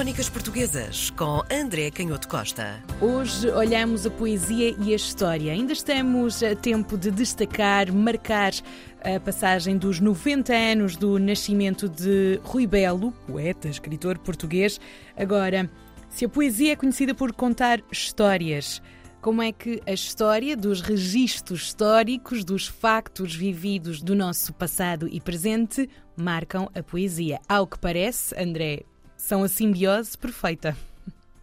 Crónicas 0.00 0.30
Portuguesas 0.30 1.10
com 1.10 1.42
André 1.52 1.90
Canhoto 1.90 2.26
Costa. 2.26 2.82
Hoje 3.02 3.50
olhamos 3.50 4.06
a 4.06 4.10
poesia 4.10 4.74
e 4.80 4.94
a 4.94 4.96
história. 4.96 5.52
Ainda 5.52 5.74
estamos 5.74 6.42
a 6.42 6.56
tempo 6.56 6.96
de 6.96 7.10
destacar, 7.10 7.92
marcar 7.92 8.52
a 9.04 9.20
passagem 9.20 9.76
dos 9.76 10.00
90 10.00 10.54
anos 10.54 10.96
do 10.96 11.18
nascimento 11.18 11.86
de 11.86 12.40
Rui 12.42 12.66
Belo, 12.66 13.12
poeta, 13.26 13.68
escritor 13.68 14.16
português. 14.16 14.80
Agora, 15.14 15.70
se 16.08 16.24
a 16.24 16.30
poesia 16.30 16.72
é 16.72 16.76
conhecida 16.76 17.14
por 17.14 17.30
contar 17.34 17.82
histórias, 17.92 18.80
como 19.20 19.42
é 19.42 19.52
que 19.52 19.82
a 19.86 19.92
história 19.92 20.56
dos 20.56 20.80
registros 20.80 21.64
históricos, 21.64 22.42
dos 22.42 22.66
factos 22.66 23.34
vividos 23.34 24.00
do 24.00 24.14
nosso 24.14 24.54
passado 24.54 25.06
e 25.06 25.20
presente 25.20 25.90
marcam 26.16 26.70
a 26.74 26.82
poesia? 26.82 27.38
Ao 27.46 27.66
que 27.66 27.78
parece, 27.78 28.34
André, 28.42 28.86
são 29.20 29.42
a 29.42 29.48
simbiose 29.48 30.16
perfeita. 30.16 30.76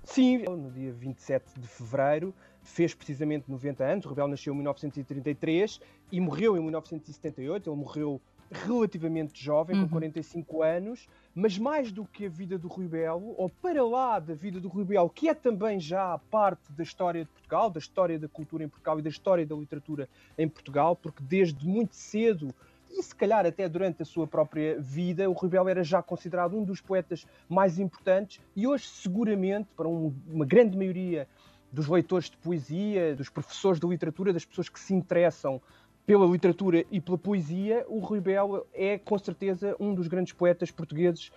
Sim, 0.03 0.39
no 0.39 0.71
dia 0.71 0.91
27 0.91 1.59
de 1.59 1.67
fevereiro 1.67 2.33
fez 2.63 2.93
precisamente 2.93 3.49
90 3.49 3.83
anos. 3.83 4.05
O 4.05 4.09
Rebelo 4.09 4.29
nasceu 4.29 4.53
em 4.53 4.57
1933 4.57 5.79
e 6.11 6.19
morreu 6.19 6.57
em 6.57 6.61
1978. 6.61 7.69
Ele 7.69 7.79
morreu 7.79 8.19
relativamente 8.49 9.43
jovem, 9.43 9.79
com 9.81 9.89
45 9.89 10.55
uhum. 10.55 10.63
anos, 10.63 11.07
mas 11.35 11.57
mais 11.57 11.91
do 11.91 12.05
que 12.05 12.25
a 12.25 12.29
vida 12.29 12.57
do 12.57 12.67
Rui 12.67 12.88
Belo, 12.88 13.35
ou 13.38 13.49
para 13.49 13.85
lá 13.85 14.19
da 14.19 14.33
vida 14.33 14.59
do 14.59 14.69
Rui 14.69 14.85
Belo, 14.85 15.09
que 15.09 15.30
é 15.30 15.33
também 15.33 15.80
já 15.80 16.17
parte 16.31 16.71
da 16.71 16.81
história 16.81 17.25
de 17.25 17.30
Portugal, 17.30 17.69
da 17.69 17.80
história 17.80 18.17
da 18.17 18.27
cultura 18.27 18.63
em 18.63 18.69
Portugal 18.69 18.99
e 18.99 19.02
da 19.02 19.09
história 19.09 19.45
da 19.45 19.55
literatura 19.55 20.09
em 20.38 20.47
Portugal, 20.47 20.95
porque 20.95 21.21
desde 21.21 21.67
muito 21.67 21.95
cedo 21.95 22.53
e 22.97 23.03
se 23.03 23.15
calhar 23.15 23.45
até 23.45 23.69
durante 23.69 24.01
a 24.01 24.05
sua 24.05 24.25
própria 24.25 24.79
vida, 24.79 25.29
o 25.29 25.33
Rui 25.33 25.49
Belo 25.49 25.69
era 25.69 25.83
já 25.83 26.01
considerado 26.01 26.57
um 26.57 26.63
dos 26.63 26.81
poetas 26.81 27.27
mais 27.47 27.77
importantes 27.77 28.41
e 28.55 28.65
hoje, 28.65 28.88
seguramente, 28.88 29.69
para 29.75 29.88
um, 29.88 30.13
uma 30.27 30.45
grande 30.45 30.75
maioria 30.75 31.27
dos 31.72 31.88
leitores 31.88 32.30
de 32.30 32.38
poesia, 32.38 33.16
dos 33.16 33.30
professores 33.30 33.80
de 33.80 33.88
literatura, 33.88 34.33
das 34.33 34.45
pessoas 34.45 34.67
que 34.67 34.80
se 34.80 34.94
interessam 34.94 35.61
pela 36.07 36.25
literatura 36.25 36.85
e 36.89 37.02
pela 37.02 37.17
poesia, 37.17 37.85
o 37.89 37.99
Rui 37.99 38.22
Belo 38.22 38.66
é 38.73 38.97
com 38.97 39.19
certeza 39.19 39.75
um 39.77 39.94
dos 39.94 40.07
grandes 40.07 40.31
poetas 40.31 40.72
portugueses 40.72 41.29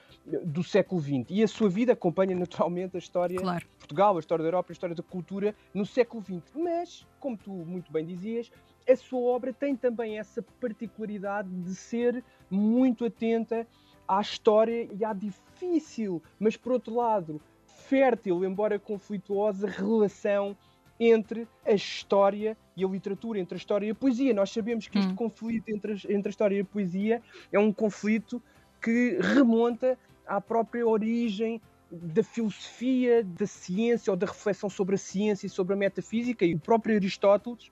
do 0.45 0.63
século 0.63 1.01
XX. 1.01 1.27
E 1.29 1.43
a 1.43 1.49
sua 1.49 1.69
vida 1.69 1.93
acompanha 1.93 2.37
naturalmente 2.39 2.95
a 2.95 2.99
história 3.01 3.41
claro. 3.41 3.59
de 3.59 3.67
Portugal, 3.67 4.17
a 4.17 4.21
história 4.21 4.45
da 4.45 4.49
Europa, 4.49 4.71
a 4.71 4.73
história 4.73 4.95
da 4.95 5.03
cultura 5.03 5.57
no 5.75 5.85
século 5.85 6.23
XX. 6.23 6.41
Mas, 6.55 7.05
como 7.19 7.37
tu 7.37 7.51
muito 7.51 7.91
bem 7.91 8.07
dizias, 8.07 8.53
a 8.91 8.97
sua 8.97 9.21
obra 9.21 9.53
tem 9.53 9.77
também 9.77 10.19
essa 10.19 10.43
particularidade 10.61 11.49
de 11.49 11.75
ser 11.75 12.25
muito 12.51 13.05
atenta 13.05 13.67
à 14.07 14.21
história 14.21 14.89
e 14.93 15.05
à 15.05 15.13
difícil, 15.13 16.23
mas 16.39 16.57
por 16.57 16.73
outro 16.73 16.95
lado, 16.95 17.41
fértil, 17.65 18.45
embora 18.45 18.79
conflituosa, 18.79 19.69
relação 19.69 20.57
entre 20.99 21.49
a 21.65 21.73
história 21.73 22.57
e 22.77 22.85
a 22.85 22.89
literatura, 22.89 23.39
entre 23.39 23.55
a 23.55 23.59
história 23.59 23.87
e 23.87 23.91
a 23.91 23.95
poesia. 23.95 24.35
Nós 24.35 24.51
sabemos 24.51 24.87
que 24.87 24.99
este 24.99 25.13
hum. 25.13 25.17
conflito 25.17 25.69
entre 25.71 25.93
a, 25.93 26.13
entre 26.13 26.29
a 26.29 26.31
história 26.31 26.57
e 26.57 26.61
a 26.61 26.65
poesia 26.65 27.23
é 27.51 27.59
um 27.59 27.73
conflito 27.73 28.43
que 28.83 29.19
remonta 29.21 29.99
à 30.27 30.41
própria 30.41 30.87
origem 30.87 31.61
da 31.91 32.23
filosofia, 32.23 33.25
da 33.25 33.47
ciência 33.47 34.11
ou 34.11 34.17
da 34.17 34.27
reflexão 34.27 34.69
sobre 34.69 34.95
a 34.95 34.99
ciência 34.99 35.47
e 35.47 35.51
sobre 35.51 35.75
a 35.75 35.77
metafísica. 35.77 36.45
E 36.45 36.55
o 36.55 36.61
próprio 36.61 36.95
Aristóteles 36.95 37.71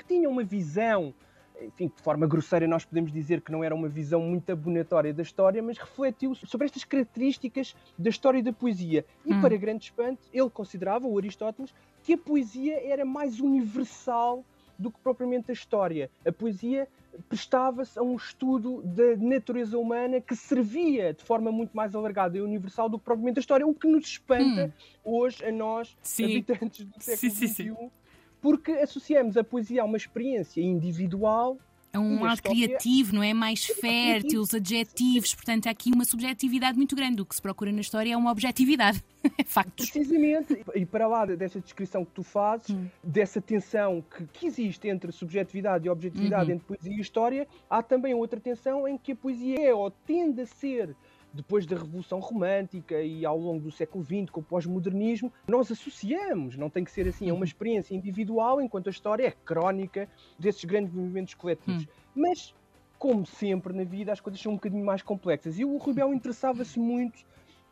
que 0.00 0.06
tinha 0.06 0.28
uma 0.28 0.42
visão, 0.42 1.14
enfim, 1.60 1.92
de 1.94 2.02
forma 2.02 2.26
grosseira 2.26 2.66
nós 2.66 2.84
podemos 2.84 3.12
dizer 3.12 3.40
que 3.42 3.52
não 3.52 3.62
era 3.62 3.74
uma 3.74 3.88
visão 3.88 4.20
muito 4.20 4.50
abonatória 4.50 5.12
da 5.12 5.22
história, 5.22 5.62
mas 5.62 5.76
refletiu 5.76 6.34
sobre 6.34 6.66
estas 6.66 6.84
características 6.84 7.74
da 7.98 8.08
história 8.08 8.38
e 8.38 8.42
da 8.42 8.52
poesia. 8.52 9.04
E 9.24 9.34
hum. 9.34 9.40
para 9.40 9.56
grande 9.56 9.84
espanto, 9.84 10.22
ele 10.32 10.50
considerava, 10.50 11.06
o 11.06 11.18
Aristóteles, 11.18 11.74
que 12.02 12.14
a 12.14 12.18
poesia 12.18 12.80
era 12.82 13.04
mais 13.04 13.40
universal 13.40 14.44
do 14.78 14.90
que 14.90 14.98
propriamente 15.00 15.50
a 15.50 15.52
história. 15.52 16.10
A 16.24 16.32
poesia 16.32 16.88
prestava-se 17.28 17.98
a 17.98 18.02
um 18.02 18.16
estudo 18.16 18.82
da 18.82 19.16
natureza 19.16 19.78
humana 19.78 20.20
que 20.20 20.34
servia 20.34 21.12
de 21.12 21.22
forma 21.22 21.52
muito 21.52 21.76
mais 21.76 21.94
alargada 21.94 22.38
e 22.38 22.40
universal 22.40 22.88
do 22.88 22.98
que 22.98 23.04
propriamente 23.04 23.38
a 23.38 23.40
história, 23.40 23.66
o 23.66 23.74
que 23.74 23.86
nos 23.86 24.06
espanta 24.06 24.66
hum. 24.66 24.72
hoje 25.04 25.44
a 25.44 25.52
nós, 25.52 25.94
sim. 26.02 26.24
habitantes 26.24 26.86
do 26.86 27.02
século 27.02 27.32
XXI, 27.32 27.90
porque 28.40 28.72
associamos 28.72 29.36
a 29.36 29.44
poesia 29.44 29.82
a 29.82 29.84
uma 29.84 29.96
experiência 29.96 30.60
individual 30.60 31.58
é 31.92 31.98
um 31.98 32.24
ato 32.24 32.44
criativo, 32.44 33.16
não 33.16 33.22
é? 33.22 33.34
Mais 33.34 33.64
fértil, 33.66 34.40
os 34.40 34.54
adjetivos, 34.54 35.34
portanto 35.34 35.66
há 35.66 35.70
aqui 35.70 35.90
uma 35.92 36.04
subjetividade 36.04 36.76
muito 36.76 36.94
grande. 36.94 37.20
O 37.20 37.26
que 37.26 37.34
se 37.34 37.42
procura 37.42 37.72
na 37.72 37.80
história 37.80 38.12
é 38.12 38.16
uma 38.16 38.30
objetividade. 38.30 39.02
É 39.36 39.44
factos. 39.44 39.90
Precisamente. 39.90 40.64
E 40.74 40.86
para 40.86 41.06
lá 41.06 41.26
dessa 41.26 41.60
descrição 41.60 42.06
que 42.06 42.12
tu 42.12 42.22
fazes, 42.22 42.70
hum. 42.70 42.86
dessa 43.04 43.38
tensão 43.38 44.02
que, 44.16 44.24
que, 44.32 44.46
existe 44.46 44.88
entre 44.88 45.12
subjetividade 45.12 45.86
e 45.86 45.90
objetividade, 45.90 46.46
uhum. 46.46 46.56
entre 46.56 46.66
poesia 46.66 46.96
e 46.96 47.00
história, 47.00 47.46
há 47.68 47.82
também 47.82 48.14
outra 48.14 48.40
tensão 48.40 48.88
em 48.88 48.96
que 48.96 49.12
a 49.12 49.16
poesia 49.16 49.60
é 49.60 49.74
ou 49.74 49.90
tende 49.90 50.40
a 50.40 50.46
ser 50.46 50.96
depois 51.32 51.66
da 51.66 51.76
Revolução 51.76 52.18
Romântica 52.18 53.00
e 53.00 53.24
ao 53.24 53.38
longo 53.38 53.60
do 53.60 53.70
século 53.70 54.04
XX, 54.04 54.30
com 54.30 54.40
o 54.40 54.44
pós-modernismo, 54.44 55.32
nós 55.46 55.70
associamos, 55.70 56.56
não 56.56 56.68
tem 56.68 56.84
que 56.84 56.90
ser 56.90 57.06
assim, 57.08 57.28
é 57.28 57.32
uma 57.32 57.38
uhum. 57.38 57.44
experiência 57.44 57.94
individual, 57.94 58.60
enquanto 58.60 58.88
a 58.88 58.90
história 58.90 59.26
é 59.26 59.30
crónica 59.30 60.08
desses 60.38 60.64
grandes 60.64 60.92
movimentos 60.92 61.34
coletivos. 61.34 61.84
Hum. 61.84 61.86
Mas, 62.14 62.54
como 62.98 63.24
sempre 63.24 63.72
na 63.72 63.84
vida, 63.84 64.12
as 64.12 64.20
coisas 64.20 64.40
são 64.40 64.52
um 64.52 64.56
bocadinho 64.56 64.84
mais 64.84 65.02
complexas. 65.02 65.58
E 65.58 65.64
o 65.64 65.76
Rubel 65.76 66.12
interessava-se 66.12 66.78
muito 66.78 67.24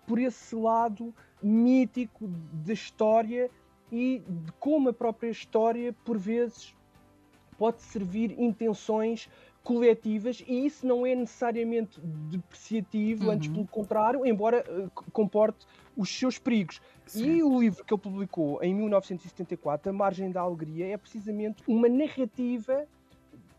por 0.06 0.18
esse 0.18 0.54
lado 0.54 1.14
mítico 1.42 2.28
da 2.64 2.72
história 2.72 3.50
e 3.90 4.22
de 4.26 4.52
como 4.52 4.88
a 4.88 4.92
própria 4.92 5.30
história, 5.30 5.94
por 6.04 6.16
vezes, 6.16 6.74
pode 7.58 7.82
servir 7.82 8.38
intenções 8.38 9.28
coletivas 9.68 10.42
e 10.48 10.64
isso 10.64 10.86
não 10.86 11.04
é 11.04 11.14
necessariamente 11.14 12.00
depreciativo, 12.00 13.26
uhum. 13.26 13.32
antes 13.32 13.48
pelo 13.50 13.66
contrário, 13.66 14.24
embora 14.24 14.64
uh, 14.66 14.90
comporte 15.12 15.66
os 15.94 16.08
seus 16.08 16.38
perigos. 16.38 16.80
E 17.14 17.42
o 17.42 17.60
livro 17.60 17.84
que 17.84 17.92
ele 17.92 18.00
publicou 18.00 18.62
em 18.62 18.74
1974, 18.74 19.90
A 19.90 19.92
Margem 19.92 20.30
da 20.30 20.40
Alegria, 20.40 20.86
é 20.86 20.96
precisamente 20.96 21.62
uma 21.68 21.86
narrativa 21.86 22.86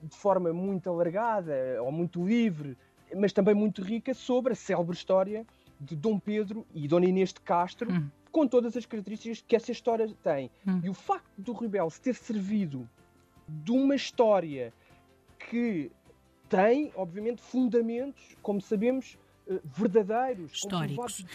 de 0.01 0.17
forma 0.17 0.51
muito 0.51 0.89
alargada 0.89 1.53
ou 1.83 1.91
muito 1.91 2.25
livre, 2.25 2.75
mas 3.15 3.31
também 3.31 3.53
muito 3.53 3.83
rica 3.83 4.11
sobre 4.15 4.53
a 4.53 4.55
célebre 4.55 4.95
história 4.95 5.45
de 5.79 5.95
Dom 5.95 6.17
Pedro 6.17 6.65
e 6.73 6.87
Dona 6.87 7.05
Inês 7.05 7.31
de 7.31 7.41
Castro, 7.41 7.91
uhum. 7.91 8.09
com 8.31 8.47
todas 8.47 8.75
as 8.75 8.83
características 8.83 9.43
que 9.47 9.55
essa 9.55 9.71
história 9.71 10.09
tem. 10.23 10.49
Uhum. 10.65 10.81
E 10.85 10.89
o 10.89 10.93
facto 10.95 11.29
do 11.37 11.53
Rebelo 11.53 11.91
se 11.91 12.01
ter 12.01 12.15
servido 12.15 12.89
de 13.47 13.71
uma 13.71 13.93
história 13.93 14.73
que 15.39 15.91
tem, 16.49 16.91
obviamente, 16.95 17.41
fundamentos, 17.41 18.35
como 18.41 18.59
sabemos, 18.59 19.17
eh, 19.47 19.59
verdadeiros, 19.63 20.51
históricos, 20.53 21.25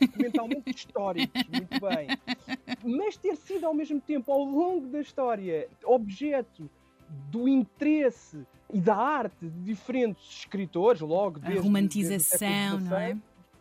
documentalmente 0.00 0.70
históricos, 0.70 1.42
muito 1.48 1.80
bem. 1.80 2.08
Mas 2.84 3.16
ter 3.16 3.36
sido 3.36 3.66
ao 3.66 3.72
mesmo 3.72 4.00
tempo, 4.00 4.32
ao 4.32 4.44
longo 4.44 4.88
da 4.88 5.00
história, 5.00 5.68
objeto 5.84 6.68
do 7.30 7.48
interesse 7.48 8.44
e 8.72 8.80
da 8.80 8.96
arte 8.96 9.48
de 9.48 9.60
diferentes 9.62 10.40
escritores, 10.40 11.00
logo 11.00 11.38
desde 11.38 11.58
a 11.58 11.62
romantização, 11.62 12.78
desde 12.78 12.90
não 12.90 12.96
é? 12.96 13.16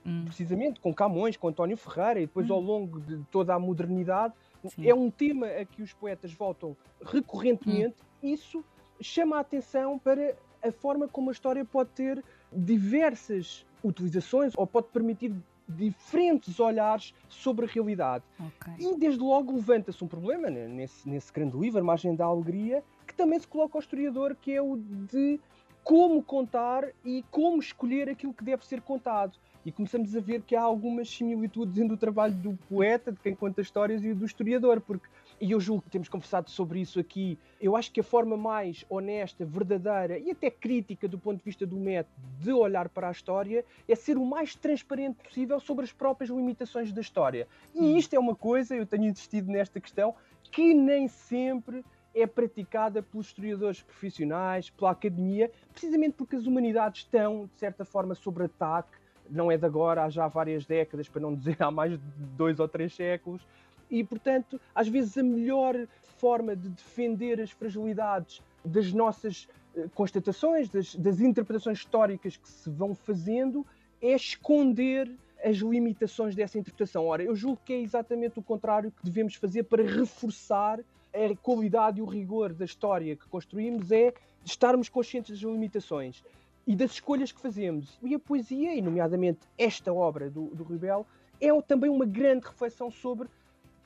Hum. 0.05 0.25
Precisamente 0.25 0.79
com 0.79 0.93
Camões, 0.93 1.37
com 1.37 1.47
António 1.47 1.77
Ferreira 1.77 2.19
e 2.19 2.25
depois 2.25 2.49
hum. 2.49 2.53
ao 2.53 2.59
longo 2.59 2.99
de 2.99 3.23
toda 3.31 3.53
a 3.53 3.59
modernidade, 3.59 4.33
Sim. 4.67 4.89
é 4.89 4.93
um 4.93 5.09
tema 5.09 5.47
a 5.47 5.65
que 5.65 5.81
os 5.81 5.93
poetas 5.93 6.33
voltam 6.33 6.75
recorrentemente. 7.05 7.95
Hum. 8.21 8.27
Isso 8.33 8.63
chama 9.01 9.37
a 9.37 9.39
atenção 9.39 9.99
para 9.99 10.35
a 10.63 10.71
forma 10.71 11.07
como 11.07 11.29
a 11.29 11.33
história 11.33 11.65
pode 11.65 11.89
ter 11.91 12.23
diversas 12.51 13.65
utilizações 13.83 14.53
ou 14.55 14.65
pode 14.65 14.87
permitir 14.87 15.33
diferentes 15.67 16.59
olhares 16.59 17.13
sobre 17.29 17.65
a 17.65 17.69
realidade. 17.69 18.23
Okay. 18.39 18.73
E 18.79 18.97
desde 18.97 19.21
logo 19.21 19.53
levanta-se 19.53 20.03
um 20.03 20.07
problema 20.07 20.49
nesse, 20.49 21.07
nesse 21.07 21.31
grande 21.31 21.57
livro, 21.57 21.79
A 21.79 21.83
Margem 21.83 22.15
da 22.15 22.25
Alegria, 22.25 22.83
que 23.07 23.13
também 23.13 23.39
se 23.39 23.47
coloca 23.47 23.77
ao 23.77 23.81
historiador, 23.81 24.35
que 24.41 24.51
é 24.51 24.61
o 24.61 24.77
de 24.77 25.39
como 25.83 26.23
contar 26.23 26.87
e 27.03 27.23
como 27.29 27.59
escolher 27.59 28.09
aquilo 28.09 28.33
que 28.33 28.43
deve 28.43 28.65
ser 28.65 28.81
contado. 28.81 29.37
E 29.65 29.71
começamos 29.71 30.15
a 30.15 30.19
ver 30.19 30.41
que 30.41 30.55
há 30.55 30.61
algumas 30.61 31.09
similitudes 31.09 31.77
entre 31.77 31.93
o 31.93 31.97
trabalho 31.97 32.33
do 32.33 32.57
poeta, 32.69 33.11
de 33.11 33.19
quem 33.19 33.33
conta 33.33 33.61
histórias, 33.61 34.03
e 34.03 34.13
do 34.13 34.25
historiador, 34.25 34.81
porque 34.81 35.07
e 35.43 35.51
eu 35.51 35.59
julgo 35.59 35.81
que 35.81 35.89
temos 35.89 36.07
conversado 36.07 36.49
sobre 36.49 36.79
isso 36.79 37.01
aqui. 37.01 37.37
Eu 37.59 37.75
acho 37.75 37.91
que 37.91 37.99
a 37.99 38.03
forma 38.03 38.37
mais 38.37 38.85
honesta, 38.89 39.43
verdadeira 39.43 40.17
e 40.17 40.31
até 40.31 40.49
crítica 40.49 41.05
do 41.05 41.19
ponto 41.19 41.39
de 41.39 41.43
vista 41.43 41.65
do 41.65 41.75
método 41.75 42.15
de 42.39 42.53
olhar 42.53 42.87
para 42.87 43.09
a 43.09 43.11
história 43.11 43.65
é 43.85 43.93
ser 43.93 44.17
o 44.17 44.25
mais 44.25 44.55
transparente 44.55 45.21
possível 45.21 45.59
sobre 45.59 45.83
as 45.83 45.91
próprias 45.91 46.29
limitações 46.29 46.93
da 46.93 47.01
história. 47.01 47.45
E 47.75 47.97
isto 47.97 48.13
é 48.13 48.19
uma 48.19 48.33
coisa, 48.33 48.73
eu 48.73 48.85
tenho 48.85 49.03
insistido 49.03 49.51
nesta 49.51 49.81
questão, 49.81 50.15
que 50.49 50.73
nem 50.73 51.09
sempre 51.09 51.83
é 52.15 52.25
praticada 52.25 53.03
pelos 53.03 53.25
historiadores 53.27 53.81
profissionais, 53.81 54.69
pela 54.69 54.91
academia, 54.91 55.51
precisamente 55.73 56.13
porque 56.13 56.37
as 56.37 56.45
humanidades 56.45 57.01
estão, 57.01 57.49
de 57.53 57.59
certa 57.59 57.83
forma, 57.83 58.15
sob 58.15 58.45
ataque 58.45 59.03
não 59.29 59.51
é 59.51 59.57
de 59.57 59.65
agora, 59.65 60.03
há 60.03 60.09
já 60.09 60.27
várias 60.27 60.65
décadas, 60.65 61.09
para 61.09 61.21
não 61.21 61.35
dizer 61.35 61.57
há 61.59 61.71
mais 61.71 61.91
de 61.91 61.97
dois 62.37 62.59
ou 62.59 62.67
três 62.67 62.93
séculos. 62.95 63.45
E, 63.93 64.03
portanto, 64.03 64.59
às 64.73 64.87
vezes 64.87 65.15
a 65.19 65.21
melhor 65.21 65.87
forma 66.17 66.55
de 66.55 66.67
defender 66.67 67.39
as 67.39 67.51
fragilidades 67.51 68.41
das 68.65 68.91
nossas 68.91 69.47
eh, 69.75 69.87
constatações, 69.93 70.67
das, 70.67 70.95
das 70.95 71.19
interpretações 71.19 71.77
históricas 71.77 72.35
que 72.35 72.49
se 72.49 72.71
vão 72.71 72.95
fazendo, 72.95 73.63
é 74.01 74.15
esconder 74.15 75.11
as 75.43 75.57
limitações 75.57 76.33
dessa 76.33 76.57
interpretação. 76.57 77.05
Ora, 77.05 77.21
eu 77.21 77.35
julgo 77.35 77.61
que 77.63 77.71
é 77.71 77.79
exatamente 77.81 78.39
o 78.39 78.41
contrário 78.41 78.89
que 78.89 79.03
devemos 79.03 79.35
fazer 79.35 79.61
para 79.61 79.83
reforçar 79.83 80.79
a 81.13 81.35
qualidade 81.43 81.99
e 81.99 82.01
o 82.01 82.05
rigor 82.05 82.51
da 82.51 82.65
história 82.65 83.15
que 83.15 83.27
construímos, 83.27 83.91
é 83.91 84.11
estarmos 84.43 84.89
conscientes 84.89 85.39
das 85.39 85.51
limitações 85.51 86.23
e 86.65 86.75
das 86.75 86.93
escolhas 86.93 87.31
que 87.31 87.39
fazemos. 87.39 87.99
E 88.01 88.15
a 88.15 88.19
poesia, 88.19 88.73
e 88.73 88.81
nomeadamente 88.81 89.41
esta 89.55 89.93
obra 89.93 90.31
do, 90.31 90.47
do 90.47 90.63
Ribel, 90.63 91.05
é 91.39 91.61
também 91.61 91.91
uma 91.91 92.05
grande 92.05 92.47
reflexão 92.47 92.89
sobre 92.89 93.27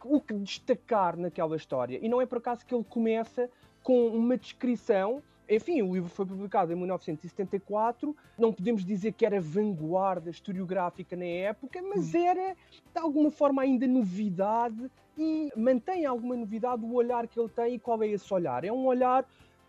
o 0.04 0.22
que 0.22 0.34
destacar 0.34 1.18
naquela 1.18 1.56
história. 1.56 2.00
E 2.02 2.08
não 2.08 2.22
é 2.22 2.26
por 2.26 2.38
acaso 2.38 2.66
que 2.66 2.74
ele 2.74 2.84
começa 2.84 3.50
com 3.84 4.08
uma 4.08 4.38
descrição. 4.38 5.22
Enfim, 5.50 5.82
o 5.82 5.94
livro 5.94 6.10
foi 6.10 6.26
publicado 6.26 6.74
em 6.74 6.76
1974. 6.76 8.16
Não 8.38 8.52
podemos 8.52 8.84
dizer 8.86 9.14
que 9.14 9.26
era 9.26 9.40
vanguarda 9.40 10.30
historiográfica 10.30 11.16
na 11.16 11.26
época, 11.26 11.82
mas 11.82 12.14
hum. 12.14 12.20
era 12.20 12.54
de 12.54 13.00
alguma 13.00 13.32
forma 13.32 13.62
ainda 13.62 13.88
novidade 13.88 14.92
e 15.18 15.50
mantém 15.56 16.06
alguma 16.06 16.36
novidade 16.36 16.84
o 16.84 16.94
olhar 16.94 17.28
que 17.28 17.40
ele 17.40 17.50
tem 17.50 17.76
e 17.76 17.80
qual 17.80 18.02
é 18.04 18.08
esse 18.08 18.32
olhar. 18.34 18.64
É 18.64 18.72
um 18.72 18.86
olhar 18.86 19.26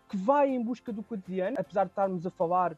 que 0.09 0.17
vai 0.17 0.49
em 0.49 0.61
busca 0.61 0.91
do 0.91 1.03
cotidiano, 1.03 1.55
apesar 1.59 1.85
de 1.85 1.91
estarmos 1.91 2.25
a 2.25 2.29
falar 2.29 2.77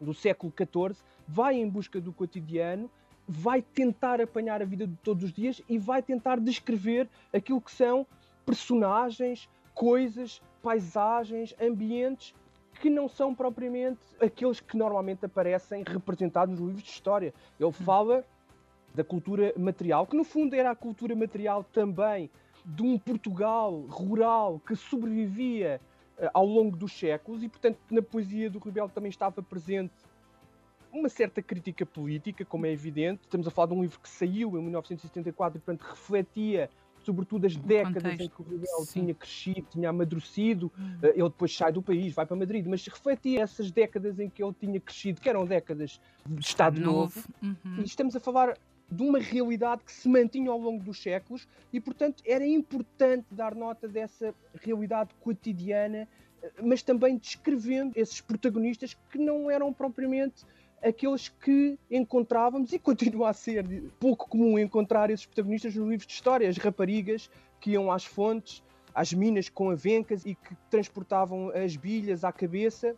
do 0.00 0.12
século 0.12 0.52
XIV, 0.56 0.96
vai 1.26 1.56
em 1.56 1.68
busca 1.68 2.00
do 2.00 2.12
cotidiano, 2.12 2.90
vai 3.26 3.60
tentar 3.60 4.20
apanhar 4.20 4.62
a 4.62 4.64
vida 4.64 4.86
de 4.86 4.96
todos 4.96 5.24
os 5.24 5.32
dias 5.32 5.60
e 5.68 5.78
vai 5.78 6.02
tentar 6.02 6.38
descrever 6.38 7.08
aquilo 7.32 7.60
que 7.60 7.72
são 7.72 8.06
personagens, 8.44 9.48
coisas, 9.74 10.40
paisagens, 10.62 11.54
ambientes 11.60 12.34
que 12.80 12.90
não 12.90 13.08
são 13.08 13.34
propriamente 13.34 14.00
aqueles 14.20 14.60
que 14.60 14.76
normalmente 14.76 15.24
aparecem 15.24 15.82
representados 15.86 16.58
nos 16.58 16.68
livros 16.68 16.84
de 16.84 16.90
história. 16.90 17.34
Ele 17.58 17.68
hum. 17.68 17.72
fala 17.72 18.24
da 18.94 19.04
cultura 19.04 19.52
material, 19.56 20.06
que 20.06 20.16
no 20.16 20.24
fundo 20.24 20.54
era 20.54 20.70
a 20.70 20.76
cultura 20.76 21.14
material 21.14 21.64
também 21.64 22.30
de 22.64 22.82
um 22.82 22.98
Portugal 22.98 23.82
rural 23.88 24.60
que 24.66 24.74
sobrevivia 24.74 25.80
uh, 26.18 26.28
ao 26.32 26.46
longo 26.46 26.76
dos 26.76 26.98
séculos 26.98 27.42
e, 27.42 27.48
portanto, 27.48 27.78
na 27.90 28.02
poesia 28.02 28.50
do 28.50 28.58
Rebelo 28.58 28.88
também 28.88 29.10
estava 29.10 29.42
presente 29.42 29.92
uma 30.92 31.08
certa 31.08 31.42
crítica 31.42 31.84
política, 31.84 32.44
como 32.44 32.66
é 32.66 32.72
evidente. 32.72 33.22
Estamos 33.22 33.46
a 33.46 33.50
falar 33.50 33.68
de 33.68 33.74
um 33.74 33.82
livro 33.82 34.00
que 34.00 34.08
saiu 34.08 34.56
em 34.58 34.62
1974 34.62 35.58
e, 35.58 35.60
portanto, 35.60 35.82
refletia 35.88 36.70
sobretudo 37.06 37.46
as 37.46 37.54
décadas 37.56 38.02
contexto. 38.02 38.22
em 38.24 38.28
que 38.28 38.42
o 38.42 38.44
Rebelo 38.44 38.86
tinha 38.86 39.14
crescido, 39.14 39.66
tinha 39.70 39.90
amadurecido. 39.90 40.72
Hum. 40.76 40.98
Uh, 41.00 41.06
ele 41.06 41.28
depois 41.28 41.56
sai 41.56 41.70
do 41.70 41.80
país, 41.80 42.12
vai 42.12 42.26
para 42.26 42.36
Madrid, 42.36 42.66
mas 42.66 42.84
refletia 42.84 43.42
essas 43.42 43.70
décadas 43.70 44.18
em 44.18 44.28
que 44.28 44.42
ele 44.42 44.52
tinha 44.58 44.80
crescido, 44.80 45.20
que 45.20 45.28
eram 45.28 45.46
décadas 45.46 46.00
de 46.26 46.44
Estado 46.44 46.80
Novo. 46.80 47.22
novo. 47.42 47.58
Uhum. 47.64 47.80
E 47.80 47.84
estamos 47.84 48.16
a 48.16 48.20
falar 48.20 48.58
de 48.90 49.02
uma 49.02 49.20
realidade 49.20 49.82
que 49.84 49.92
se 49.92 50.08
mantinha 50.08 50.50
ao 50.50 50.58
longo 50.58 50.82
dos 50.82 51.00
séculos 51.00 51.46
e, 51.72 51.80
portanto, 51.80 52.22
era 52.26 52.46
importante 52.46 53.26
dar 53.30 53.54
nota 53.54 53.88
dessa 53.88 54.34
realidade 54.62 55.10
cotidiana, 55.20 56.08
mas 56.62 56.82
também 56.82 57.16
descrevendo 57.16 57.92
esses 57.96 58.20
protagonistas 58.20 58.96
que 59.10 59.18
não 59.18 59.50
eram 59.50 59.72
propriamente 59.72 60.44
aqueles 60.82 61.28
que 61.28 61.78
encontrávamos 61.90 62.72
e 62.72 62.78
continua 62.78 63.30
a 63.30 63.32
ser 63.32 63.66
pouco 63.98 64.28
comum 64.28 64.58
encontrar 64.58 65.10
esses 65.10 65.26
protagonistas 65.26 65.74
nos 65.74 65.88
livros 65.88 66.06
de 66.06 66.12
história, 66.12 66.48
as 66.48 66.56
raparigas 66.56 67.30
que 67.60 67.72
iam 67.72 67.90
às 67.90 68.04
fontes, 68.04 68.62
às 68.94 69.12
minas 69.12 69.48
com 69.48 69.70
avencas 69.70 70.24
e 70.24 70.34
que 70.34 70.54
transportavam 70.70 71.50
as 71.50 71.76
bilhas 71.76 72.24
à 72.24 72.32
cabeça 72.32 72.94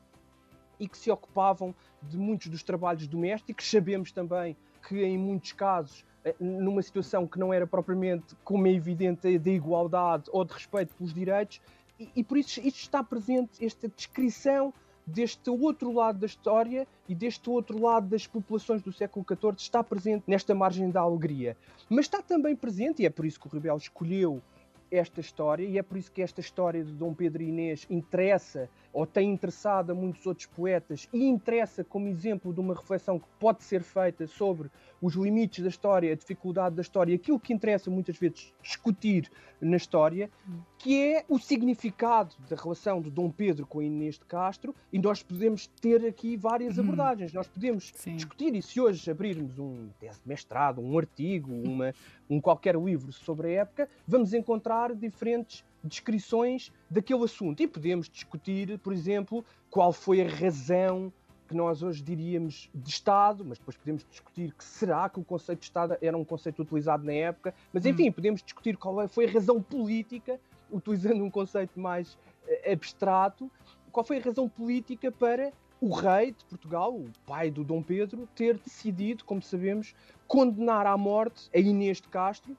e 0.79 0.87
que 0.89 0.97
se 0.97 1.11
ocupavam 1.11 1.75
de 2.03 2.17
muitos 2.17 2.49
dos 2.49 2.63
trabalhos 2.63 3.07
domésticos. 3.07 3.69
Sabemos 3.69 4.13
também 4.13 4.57
que 4.87 5.03
em 5.03 5.19
muitos 5.19 5.53
casos, 5.53 6.05
eh, 6.25 6.35
numa 6.39 6.83
situação 6.83 7.27
que 7.27 7.39
não 7.39 7.53
era 7.53 7.67
propriamente, 7.67 8.37
como 8.45 8.67
é 8.67 8.73
evidente, 8.73 9.39
de 9.39 9.51
igualdade 9.51 10.31
ou 10.33 10.45
de 10.45 10.53
respeito 10.53 10.95
pelos 10.95 11.13
direitos, 11.13 11.61
e, 11.99 12.11
e 12.15 12.25
por 12.25 12.39
isso 12.39 12.61
isto 12.61 12.79
está 12.79 13.03
presente, 13.03 13.65
esta 13.65 13.89
descrição 13.89 14.73
deste 15.09 15.51
outro 15.51 15.93
lado 15.93 16.19
da 16.19 16.27
história 16.27 16.87
e 17.09 17.15
deste 17.15 17.49
outro 17.49 17.81
lado 17.81 18.09
das 18.09 18.27
populações 18.27 18.83
do 18.83 18.93
século 18.93 19.25
XIV 19.27 19.55
está 19.57 19.83
presente 19.83 20.25
nesta 20.27 20.55
margem 20.55 20.91
da 20.91 21.01
alegria. 21.01 21.57
Mas 21.89 22.05
está 22.05 22.23
também 22.23 22.55
presente, 22.55 23.03
e 23.03 23.07
é 23.07 23.11
por 23.11 23.25
isso 23.25 23.41
que 23.41 23.47
o 23.47 23.51
Rebelo 23.51 23.79
escolheu 23.79 24.43
esta 24.91 25.21
história, 25.21 25.65
e 25.65 25.79
é 25.79 25.83
por 25.83 25.99
isso 25.99 26.11
que 26.11 26.23
esta 26.23 26.41
história 26.41 26.83
de 26.83 26.93
Dom 26.93 27.13
Pedro 27.13 27.43
Inês 27.43 27.87
interessa 27.91 28.71
ou 28.93 29.07
tem 29.07 29.31
interessado 29.31 29.91
a 29.91 29.95
muitos 29.95 30.27
outros 30.27 30.47
poetas 30.47 31.09
e 31.13 31.25
interessa 31.25 31.85
como 31.85 32.09
exemplo 32.09 32.55
de 32.55 32.61
uma 32.61 32.75
reflexão 32.75 33.19
que 33.19 33.27
pode 33.39 33.63
ser 33.63 33.83
feita 33.83 34.27
sobre 34.27 34.71
os 35.01 35.15
limites 35.15 35.63
da 35.63 35.69
história, 35.69 36.13
a 36.13 36.17
dificuldade 36.17 36.75
da 36.75 36.83
história, 36.83 37.15
aquilo 37.15 37.39
que 37.39 37.53
interessa 37.53 37.91
muitas 37.91 38.17
vezes 38.17 38.53
discutir 38.63 39.31
na 39.61 39.77
história, 39.77 40.31
que 40.79 41.03
é 41.03 41.25
o 41.29 41.39
significado 41.39 42.35
da 42.49 42.55
relação 42.55 43.03
de 43.03 43.11
Dom 43.11 43.31
Pedro 43.31 43.67
com 43.67 43.83
Inês 43.83 44.15
de 44.15 44.25
Castro, 44.25 44.75
e 44.93 44.99
nós 44.99 45.23
podemos 45.23 45.67
ter 45.67 46.07
aqui 46.07 46.37
várias 46.37 46.79
uhum. 46.79 46.85
abordagens, 46.85 47.33
nós 47.33 47.49
podemos 47.49 47.93
Sim. 47.97 48.15
discutir, 48.15 48.55
e 48.55 48.63
se 48.63 48.81
hoje 48.81 49.11
abrirmos 49.11 49.59
um 49.59 49.89
tese 49.99 50.21
de 50.23 50.29
mestrado, 50.29 50.81
um 50.81 50.97
artigo, 50.97 51.53
uma, 51.53 51.93
um 52.31 52.41
qualquer 52.41 52.77
livro 52.77 53.13
sobre 53.13 53.49
a 53.49 53.63
época, 53.63 53.89
vamos 54.07 54.33
encontrar 54.33 54.95
diferentes 54.95 55.65
descrições 55.83 56.73
daquele 56.89 57.25
assunto. 57.25 57.61
E 57.63 57.67
podemos 57.67 58.09
discutir, 58.09 58.79
por 58.79 58.93
exemplo, 58.93 59.45
qual 59.71 59.93
foi 59.93 60.23
a 60.23 60.29
razão 60.29 61.13
que 61.49 61.55
nós 61.55 61.83
hoje 61.83 62.03
diríamos 62.03 62.69
de 62.75 62.91
Estado, 62.91 63.45
mas 63.45 63.59
depois 63.59 63.77
podemos 63.77 64.05
discutir 64.11 64.53
que 64.53 64.63
será 64.63 65.09
que 65.09 65.19
o 65.19 65.25
conceito 65.25 65.61
de 65.61 65.65
Estado 65.65 65.97
era 66.03 66.17
um 66.17 66.25
conceito 66.25 66.61
utilizado 66.61 67.05
na 67.05 67.13
época, 67.13 67.55
mas 67.73 67.85
hum. 67.85 67.89
enfim, 67.89 68.11
hum. 68.11 68.13
podemos 68.13 68.43
discutir 68.43 68.77
qual 68.77 69.01
é, 69.01 69.09
foi 69.09 69.27
a 69.27 69.31
razão 69.31 69.61
política, 69.63 70.39
utilizando 70.71 71.25
um 71.25 71.31
conceito 71.31 71.79
mais 71.79 72.15
uh, 72.15 72.73
abstrato, 72.73 73.51
qual 73.91 74.05
foi 74.05 74.19
a 74.19 74.23
razão 74.23 74.49
política 74.49 75.11
para 75.11 75.53
o 75.81 75.95
rei 75.95 76.33
de 76.33 76.45
Portugal, 76.45 76.95
o 76.95 77.11
pai 77.25 77.51
do 77.51 77.63
Dom 77.63 77.83
Pedro, 77.83 78.29
ter 78.35 78.59
decidido, 78.59 79.25
como 79.25 79.41
sabemos, 79.41 79.95
condenar 80.27 80.87
à 80.87 80.97
morte 80.97 81.49
a 81.55 81.59
Inês 81.59 82.01
de 82.01 82.09
Castro 82.09 82.57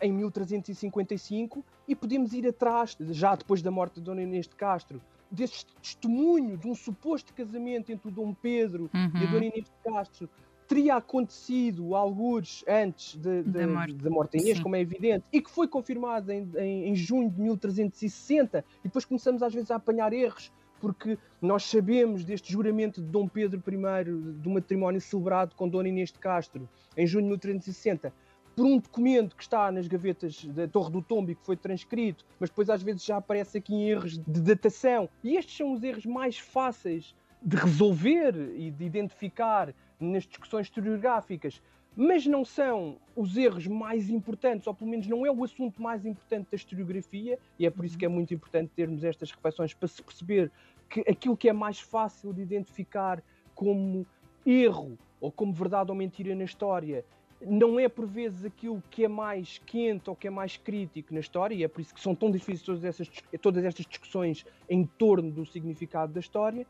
em 0.00 0.12
1355 0.12 1.64
e 1.86 1.94
podemos 1.94 2.32
ir 2.32 2.46
atrás, 2.46 2.96
já 3.10 3.34
depois 3.34 3.62
da 3.62 3.70
morte 3.70 3.94
de 3.94 4.02
Dona 4.02 4.22
Inês 4.22 4.46
de 4.46 4.54
Castro, 4.54 5.00
desse 5.30 5.66
testemunho 5.82 6.56
de 6.56 6.68
um 6.68 6.74
suposto 6.74 7.34
casamento 7.34 7.90
entre 7.90 8.08
o 8.08 8.10
Dom 8.10 8.32
Pedro 8.32 8.90
uhum. 8.94 9.10
e 9.14 9.18
a 9.18 9.20
uhum. 9.20 9.30
Dona 9.32 9.46
Inês 9.46 9.64
de 9.64 9.92
Castro 9.92 10.28
teria 10.66 10.96
acontecido 10.96 11.94
alguns 11.94 12.64
antes 12.68 13.16
de, 13.16 13.42
de, 13.42 13.50
da, 13.50 13.66
morte. 13.66 13.94
da 13.94 14.10
morte 14.10 14.36
de 14.36 14.42
Inês, 14.42 14.56
Sim. 14.58 14.62
como 14.62 14.76
é 14.76 14.80
evidente, 14.80 15.24
e 15.32 15.40
que 15.40 15.50
foi 15.50 15.68
confirmado 15.68 16.32
em, 16.32 16.48
em, 16.56 16.88
em, 16.88 16.94
junho 16.94 17.30
de 17.30 17.40
1360, 17.40 18.64
e 18.80 18.82
depois 18.84 19.04
começamos 19.04 19.42
às 19.42 19.54
vezes 19.54 19.70
a 19.70 19.76
apanhar 19.76 20.12
erros, 20.12 20.52
porque 20.80 21.18
nós 21.40 21.64
sabemos 21.64 22.24
deste 22.24 22.52
juramento 22.52 23.00
de 23.00 23.08
Dom 23.08 23.26
Pedro 23.26 23.62
I, 23.66 24.04
do 24.40 24.50
matrimónio 24.50 25.00
celebrado 25.00 25.54
com 25.54 25.68
Dona 25.68 25.88
Inês 25.88 26.12
de 26.12 26.18
Castro, 26.18 26.68
em 26.96 27.06
junho 27.06 27.24
de 27.24 27.30
1360, 27.30 28.12
por 28.56 28.64
um 28.64 28.78
documento 28.78 29.36
que 29.36 29.42
está 29.42 29.70
nas 29.70 29.86
gavetas 29.86 30.44
da 30.46 30.66
Torre 30.66 30.90
do 30.90 31.02
Tombo 31.02 31.30
e 31.30 31.34
que 31.34 31.44
foi 31.44 31.56
transcrito, 31.56 32.24
mas 32.40 32.48
depois 32.48 32.70
às 32.70 32.82
vezes 32.82 33.04
já 33.04 33.18
aparece 33.18 33.58
aqui 33.58 33.74
em 33.74 33.90
erros 33.90 34.18
de 34.18 34.40
datação. 34.40 35.08
E 35.22 35.36
estes 35.36 35.56
são 35.56 35.74
os 35.74 35.82
erros 35.82 36.06
mais 36.06 36.38
fáceis 36.38 37.14
de 37.42 37.56
resolver 37.56 38.34
e 38.56 38.70
de 38.70 38.84
identificar 38.84 39.74
nas 39.98 40.24
discussões 40.24 40.66
historiográficas, 40.66 41.62
mas 41.96 42.26
não 42.26 42.44
são 42.44 42.98
os 43.14 43.36
erros 43.36 43.66
mais 43.66 44.10
importantes, 44.10 44.66
ou 44.66 44.74
pelo 44.74 44.90
menos 44.90 45.06
não 45.06 45.24
é 45.24 45.30
o 45.30 45.42
assunto 45.42 45.80
mais 45.80 46.04
importante 46.04 46.50
da 46.50 46.56
historiografia, 46.56 47.38
e 47.58 47.64
é 47.64 47.70
por 47.70 47.84
isso 47.84 47.96
que 47.96 48.04
é 48.04 48.08
muito 48.08 48.34
importante 48.34 48.70
termos 48.76 49.02
estas 49.02 49.30
reflexões 49.30 49.72
para 49.72 49.88
se 49.88 50.02
perceber 50.02 50.52
que 50.90 51.00
aquilo 51.00 51.36
que 51.36 51.48
é 51.48 51.52
mais 51.52 51.80
fácil 51.80 52.34
de 52.34 52.42
identificar 52.42 53.22
como 53.54 54.06
erro 54.44 54.98
ou 55.20 55.32
como 55.32 55.52
verdade 55.52 55.90
ou 55.90 55.96
mentira 55.96 56.34
na 56.34 56.44
história 56.44 57.04
não 57.40 57.78
é 57.78 57.88
por 57.88 58.06
vezes 58.06 58.44
aquilo 58.44 58.82
que 58.90 59.04
é 59.04 59.08
mais 59.08 59.58
quente 59.66 60.08
ou 60.08 60.16
que 60.16 60.26
é 60.26 60.30
mais 60.30 60.56
crítico 60.56 61.12
na 61.12 61.20
história, 61.20 61.54
e 61.54 61.62
é 61.62 61.68
por 61.68 61.80
isso 61.80 61.94
que 61.94 62.00
são 62.00 62.14
tão 62.14 62.30
difíceis 62.30 62.62
todas, 62.62 62.84
essas, 62.84 63.10
todas 63.40 63.64
estas 63.64 63.86
discussões 63.86 64.44
em 64.68 64.84
torno 64.84 65.30
do 65.30 65.44
significado 65.44 66.12
da 66.12 66.20
história. 66.20 66.66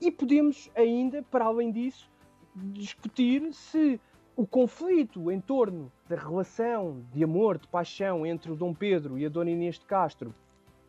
E 0.00 0.10
podemos 0.10 0.70
ainda, 0.74 1.22
para 1.22 1.46
além 1.46 1.72
disso, 1.72 2.10
discutir 2.56 3.52
se 3.52 4.00
o 4.34 4.46
conflito 4.46 5.30
em 5.30 5.40
torno 5.40 5.92
da 6.08 6.16
relação 6.16 7.02
de 7.12 7.22
amor, 7.22 7.58
de 7.58 7.68
paixão 7.68 8.26
entre 8.26 8.50
o 8.50 8.56
Dom 8.56 8.74
Pedro 8.74 9.18
e 9.18 9.26
a 9.26 9.28
Dona 9.28 9.50
Inês 9.50 9.78
de 9.78 9.84
Castro 9.84 10.34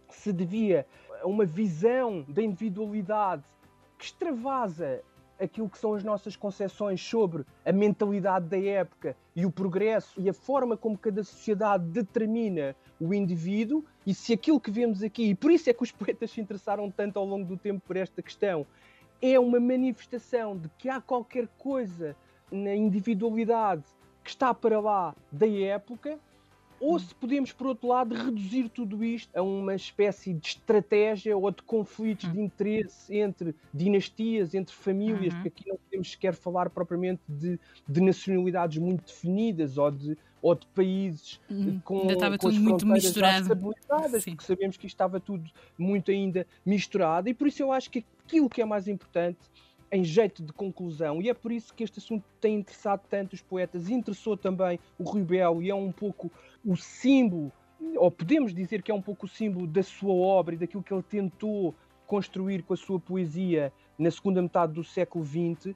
se 0.10 0.32
devia 0.32 0.86
a 1.22 1.28
uma 1.28 1.46
visão 1.46 2.26
da 2.28 2.42
individualidade 2.42 3.44
que 3.98 4.06
extravasa 4.06 5.02
aquilo 5.40 5.70
que 5.70 5.78
são 5.78 5.94
as 5.94 6.04
nossas 6.04 6.36
concepções 6.36 7.02
sobre 7.02 7.46
a 7.66 7.72
mentalidade 7.72 8.48
da 8.48 8.60
época 8.60 9.16
e 9.36 9.46
o 9.46 9.52
progresso 9.52 10.20
e 10.20 10.30
a 10.30 10.34
forma 10.34 10.76
como 10.76 10.98
cada 10.98 11.24
sociedade 11.24 11.86
determina 11.86 12.76
o 13.00 13.14
indivíduo, 13.14 13.86
e 14.06 14.14
se 14.14 14.34
aquilo 14.34 14.60
que 14.60 14.72
vemos 14.72 15.04
aqui, 15.04 15.30
e 15.30 15.36
por 15.36 15.52
isso 15.52 15.70
é 15.70 15.74
que 15.74 15.84
os 15.84 15.92
poetas 15.92 16.32
se 16.32 16.42
interessaram 16.42 16.90
tanto 16.90 17.20
ao 17.20 17.26
longo 17.26 17.46
do 17.46 17.56
tempo 17.56 17.80
por 17.86 17.96
esta 17.96 18.24
questão, 18.24 18.66
é 19.22 19.40
uma 19.40 19.60
manifestação 19.60 20.58
de 20.58 20.70
que 20.78 20.90
há 20.90 21.02
qualquer 21.02 21.48
coisa 21.58 22.16
na 22.52 22.76
individualidade 22.76 23.84
que 24.24 24.30
está 24.30 24.54
para 24.54 24.80
lá 24.80 25.16
da 25.32 25.48
época, 25.48 26.20
ou 26.80 27.00
se 27.00 27.14
podemos, 27.16 27.52
por 27.52 27.68
outro 27.68 27.88
lado, 27.88 28.14
reduzir 28.16 28.70
tudo 28.70 29.04
isto 29.04 29.36
a 29.36 29.42
uma 29.42 29.74
espécie 29.74 30.34
de 30.34 30.48
estratégia 30.48 31.36
ou 31.36 31.50
de 31.50 31.62
conflitos 31.64 32.32
de 32.32 32.40
interesse 32.40 33.16
entre 33.16 33.56
dinastias, 33.74 34.54
entre 34.54 34.76
famílias, 34.76 35.34
uhum. 35.34 35.42
porque 35.42 35.48
aqui 35.48 35.70
não 35.70 35.78
podemos 35.78 36.12
sequer 36.12 36.34
falar 36.34 36.70
propriamente 36.70 37.22
de, 37.28 37.60
de 37.88 38.02
nacionalidades 38.02 38.78
muito 38.78 39.06
definidas 39.06 39.78
ou 39.78 39.90
de, 39.90 40.18
ou 40.42 40.54
de 40.54 40.66
países 40.68 41.40
uhum. 41.50 41.80
com, 41.84 42.02
ainda 42.02 42.14
estava 42.14 42.38
com 42.38 42.50
tudo 42.50 42.62
muito 42.62 42.86
misturado. 42.86 43.58
porque 44.36 44.46
sabemos 44.46 44.78
que 44.78 44.88
estava 44.88 45.20
tudo 45.20 45.50
muito 45.78 46.12
ainda 46.12 46.46
misturado, 46.66 47.28
e 47.30 47.34
por 47.34 47.48
isso 47.48 47.64
eu 47.64 47.72
acho 47.72 47.90
que 47.90 48.06
aquilo 48.26 48.50
que 48.50 48.62
é 48.62 48.66
mais 48.66 48.88
importante 48.88 49.40
em 49.92 50.04
jeito 50.04 50.44
de 50.44 50.52
conclusão, 50.52 51.22
e 51.22 51.30
é 51.30 51.34
por 51.34 51.52
isso 51.52 51.74
que 51.74 51.84
este 51.84 52.00
assunto 52.00 52.26
tem 52.42 52.56
interessado 52.56 53.02
tanto 53.10 53.34
os 53.34 53.42
poetas, 53.42 53.90
interessou 53.90 54.36
também 54.36 54.80
o 55.00 55.04
Rui 55.04 55.24
Belo, 55.24 55.62
e 55.62 55.70
é 55.70 55.76
um 55.76 55.92
pouco 55.92 56.32
o 56.66 56.76
símbolo, 56.76 57.52
ou 57.96 58.12
podemos 58.12 58.54
dizer 58.54 58.82
que 58.82 58.92
é 58.92 58.94
um 58.94 59.02
pouco 59.02 59.26
o 59.26 59.30
símbolo 59.30 59.66
da 59.66 59.84
sua 59.84 60.14
obra 60.14 60.56
e 60.56 60.58
daquilo 60.58 60.84
que 60.84 60.94
ele 60.94 61.04
tentou 61.04 61.74
construir 62.06 62.64
com 62.64 62.74
a 62.74 62.78
sua 62.78 63.00
poesia 63.00 63.72
na 63.98 64.12
segunda 64.12 64.42
metade 64.42 64.74
do 64.74 64.84
século 64.84 65.26
XX, 65.26 65.74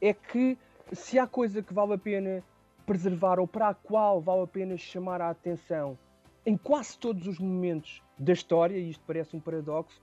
é 0.00 0.12
que 0.12 0.58
se 0.92 1.18
há 1.18 1.26
coisa 1.26 1.62
que 1.62 1.72
vale 1.72 1.94
a 1.94 1.98
pena 1.98 2.42
preservar 2.86 3.38
ou 3.38 3.46
para 3.46 3.68
a 3.68 3.74
qual 3.74 4.20
vale 4.20 4.42
a 4.42 4.46
pena 4.46 4.76
chamar 4.76 5.20
a 5.20 5.30
atenção 5.30 5.98
em 6.46 6.56
quase 6.56 6.98
todos 6.98 7.26
os 7.26 7.38
momentos 7.38 8.02
da 8.18 8.32
história, 8.32 8.76
e 8.76 8.90
isto 8.90 9.02
parece 9.06 9.34
um 9.34 9.40
paradoxo, 9.40 10.00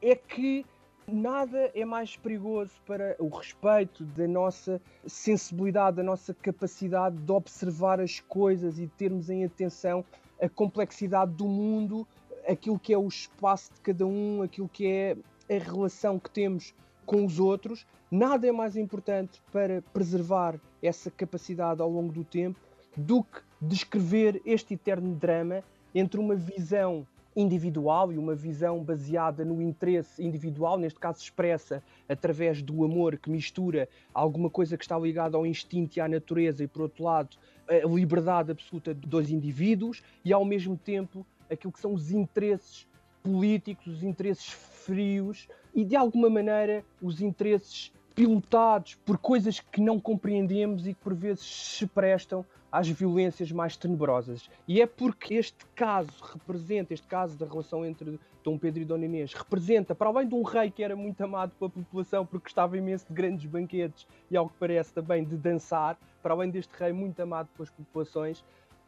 é 0.00 0.14
que 0.14 0.64
Nada 1.12 1.70
é 1.74 1.84
mais 1.84 2.16
perigoso 2.16 2.72
para 2.86 3.14
o 3.18 3.28
respeito 3.28 4.02
da 4.02 4.26
nossa 4.26 4.80
sensibilidade, 5.06 5.98
da 5.98 6.02
nossa 6.02 6.32
capacidade 6.32 7.18
de 7.18 7.30
observar 7.30 8.00
as 8.00 8.20
coisas 8.20 8.78
e 8.78 8.86
termos 8.86 9.28
em 9.28 9.44
atenção 9.44 10.02
a 10.40 10.48
complexidade 10.48 11.32
do 11.32 11.46
mundo, 11.46 12.08
aquilo 12.48 12.78
que 12.78 12.94
é 12.94 12.98
o 12.98 13.06
espaço 13.06 13.74
de 13.74 13.80
cada 13.82 14.06
um, 14.06 14.40
aquilo 14.40 14.66
que 14.66 14.86
é 14.86 15.14
a 15.50 15.62
relação 15.62 16.18
que 16.18 16.30
temos 16.30 16.74
com 17.04 17.26
os 17.26 17.38
outros. 17.38 17.86
Nada 18.10 18.46
é 18.46 18.52
mais 18.52 18.74
importante 18.74 19.42
para 19.52 19.82
preservar 19.92 20.58
essa 20.82 21.10
capacidade 21.10 21.82
ao 21.82 21.90
longo 21.90 22.10
do 22.10 22.24
tempo 22.24 22.58
do 22.96 23.22
que 23.22 23.42
descrever 23.60 24.40
este 24.46 24.72
eterno 24.72 25.14
drama 25.14 25.62
entre 25.94 26.18
uma 26.18 26.34
visão 26.34 27.06
individual 27.34 28.12
e 28.12 28.18
uma 28.18 28.34
visão 28.34 28.82
baseada 28.82 29.44
no 29.44 29.60
interesse 29.62 30.22
individual, 30.22 30.78
neste 30.78 30.98
caso 30.98 31.20
expressa 31.20 31.82
através 32.08 32.62
do 32.62 32.84
amor 32.84 33.16
que 33.16 33.30
mistura 33.30 33.88
alguma 34.12 34.50
coisa 34.50 34.76
que 34.76 34.84
está 34.84 34.98
ligada 34.98 35.36
ao 35.36 35.46
instinto 35.46 35.96
e 35.96 36.00
à 36.00 36.08
natureza 36.08 36.62
e, 36.62 36.66
por 36.66 36.82
outro 36.82 37.04
lado, 37.04 37.36
a 37.68 37.86
liberdade 37.86 38.50
absoluta 38.50 38.92
dos 38.92 39.30
indivíduos 39.30 40.02
e, 40.24 40.32
ao 40.32 40.44
mesmo 40.44 40.76
tempo, 40.76 41.26
aquilo 41.50 41.72
que 41.72 41.80
são 41.80 41.94
os 41.94 42.10
interesses 42.10 42.86
políticos, 43.22 43.86
os 43.86 44.02
interesses 44.02 44.50
frios 44.50 45.48
e, 45.74 45.84
de 45.84 45.96
alguma 45.96 46.28
maneira, 46.28 46.84
os 47.00 47.20
interesses 47.20 47.92
pilotados 48.14 48.94
por 49.06 49.16
coisas 49.16 49.60
que 49.60 49.80
não 49.80 49.98
compreendemos 49.98 50.86
e 50.86 50.92
que 50.92 51.00
por 51.00 51.14
vezes 51.14 51.44
se 51.44 51.86
prestam 51.86 52.44
às 52.72 52.88
violências 52.88 53.52
mais 53.52 53.76
tenebrosas. 53.76 54.48
E 54.66 54.80
é 54.80 54.86
porque 54.86 55.34
este 55.34 55.66
caso 55.74 56.10
representa, 56.32 56.94
este 56.94 57.06
caso 57.06 57.36
da 57.36 57.44
relação 57.44 57.84
entre 57.84 58.18
Dom 58.42 58.56
Pedro 58.56 58.80
e 58.80 58.84
Dona 58.86 59.04
Inês, 59.04 59.34
representa, 59.34 59.94
para 59.94 60.08
além 60.08 60.26
de 60.26 60.34
um 60.34 60.42
rei 60.42 60.70
que 60.70 60.82
era 60.82 60.96
muito 60.96 61.20
amado 61.22 61.52
pela 61.58 61.70
população 61.70 62.24
porque 62.24 62.44
gostava 62.44 62.78
imenso 62.78 63.06
de 63.06 63.12
grandes 63.12 63.44
banquetes 63.44 64.06
e, 64.30 64.36
ao 64.36 64.48
que 64.48 64.56
parece, 64.58 64.92
também 64.94 65.22
de 65.22 65.36
dançar, 65.36 65.98
para 66.22 66.32
além 66.32 66.50
deste 66.50 66.72
rei 66.74 66.92
muito 66.92 67.20
amado 67.20 67.48
pelas 67.54 67.70
populações, 67.70 68.42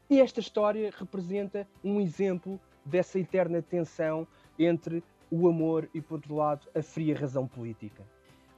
e 0.09 0.21
esta 0.21 0.41
história 0.41 0.91
representa 0.97 1.67
um 1.83 2.01
exemplo 2.01 2.59
dessa 2.85 3.19
eterna 3.19 3.63
tensão 3.63 4.27
entre 4.59 5.03
o 5.31 5.49
amor 5.49 5.89
e, 5.95 6.01
por 6.01 6.15
outro 6.15 6.35
lado, 6.35 6.67
a 6.75 6.83
fria 6.83 7.17
razão 7.17 7.47
política. 7.47 8.03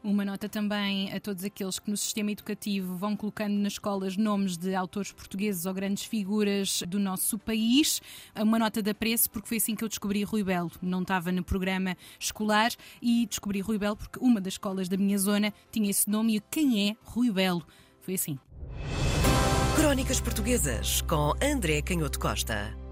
Uma 0.06 0.24
nota 0.24 0.48
também 0.48 1.12
a 1.12 1.18
todos 1.18 1.42
aqueles 1.42 1.80
que 1.80 1.90
no 1.90 1.96
sistema 1.96 2.30
educativo 2.30 2.94
vão 2.94 3.16
colocando 3.16 3.54
nas 3.54 3.72
escolas 3.72 4.16
nomes 4.16 4.56
de 4.56 4.72
autores 4.72 5.10
portugueses 5.10 5.66
ou 5.66 5.74
grandes 5.74 6.04
figuras 6.04 6.84
do 6.86 7.00
nosso 7.00 7.36
país. 7.40 8.00
Uma 8.40 8.56
nota 8.56 8.80
de 8.80 8.88
apreço, 8.88 9.28
porque 9.28 9.48
foi 9.48 9.56
assim 9.56 9.74
que 9.74 9.82
eu 9.82 9.88
descobri 9.88 10.22
Rui 10.22 10.44
Belo. 10.44 10.70
Não 10.80 11.02
estava 11.02 11.32
no 11.32 11.42
programa 11.42 11.96
escolar 12.20 12.70
e 13.02 13.26
descobri 13.26 13.60
Rui 13.60 13.78
Belo 13.78 13.96
porque 13.96 14.20
uma 14.20 14.40
das 14.40 14.54
escolas 14.54 14.88
da 14.88 14.96
minha 14.96 15.18
zona 15.18 15.52
tinha 15.72 15.90
esse 15.90 16.08
nome 16.08 16.36
e 16.36 16.40
quem 16.52 16.88
é 16.88 16.96
Rui 17.02 17.32
Belo? 17.32 17.66
Foi 18.00 18.14
assim. 18.14 18.38
Crónicas 19.74 20.20
Portuguesas 20.20 21.00
com 21.00 21.32
André 21.42 21.82
Canhoto 21.82 22.20
Costa. 22.20 22.85